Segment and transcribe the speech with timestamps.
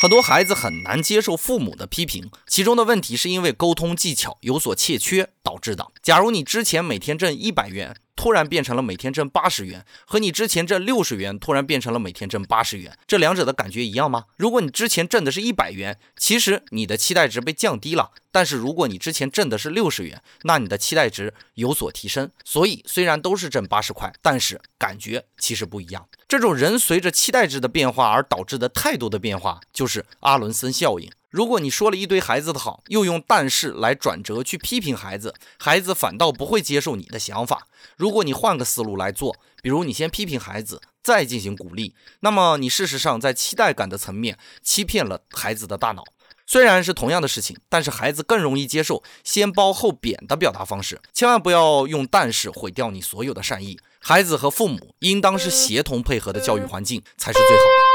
[0.00, 5.88] 很多孩子很难接受父母的批评，其中的问题是因为沟通技巧有所欠缺导致的。
[6.02, 14.26] 假如你之前每天挣一百元，突然变成了每天挣八十元，和你之前挣六十元突然变成了每天挣八十元，这两者的感觉一样吗？
[14.36, 22.30] 如果你之前挣的是一百元，其实你的期待值被降低了；但是如果你之前挣的是六十元，那你的期待值有所提升。
[22.44, 26.06] 所以虽然都是挣八十块，但是感觉其实不一样。
[26.28, 31.10] 这种人随着期待值的变化而导致的态度的变化，就是阿伦森效应。
[31.30, 37.68] 如果你说了一堆孩子的好，又用但是来转折去批评孩子，孩子反倒不会接受你的想法。
[37.96, 46.02] 如果你换个思路来做，比如你先批评孩子，再进行鼓励，那么你事实上在期待感的层面欺骗了孩子的大脑。
[46.46, 51.00] 虽然是同样的事情，但是孩子更容易接受先褒后贬的表达方式。
[51.12, 53.78] 千万不要用但是毁掉你所有的善意。
[54.00, 57.89] 孩子和父母应当是协同配合的教育环境才是最好的。